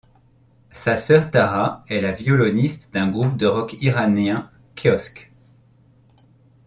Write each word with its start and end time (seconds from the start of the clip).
Sa 0.71 0.97
sœur 0.97 1.29
Tara 1.29 1.83
est 1.87 2.01
la 2.01 2.11
violoniste 2.11 2.91
d'un 2.91 3.07
groupe 3.07 3.37
de 3.37 3.45
rock 3.45 3.75
iranien, 3.81 4.49
Kiosk. 4.75 5.31